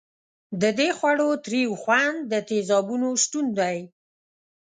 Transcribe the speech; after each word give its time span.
د 0.61 0.63
دې 0.77 0.89
خوړو 0.97 1.29
تریو 1.45 1.73
خوند 1.81 2.17
د 2.31 2.33
تیزابونو 2.49 3.07
شتون 3.23 3.45
دی. 3.59 3.77